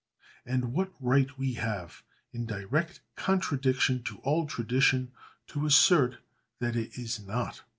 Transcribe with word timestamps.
And 0.47 0.73
what 0.73 0.91
right 0.99 1.29
have 1.29 2.03
we, 2.33 2.39
in 2.39 2.47
direct 2.47 3.01
contradiction 3.15 4.01
to 4.05 4.17
all 4.23 4.47
tradition, 4.47 5.11
to 5.49 5.67
assert 5.67 6.17
that 6.57 6.75
it 6.75 6.97
is 6.97 7.19
not? 7.23 7.61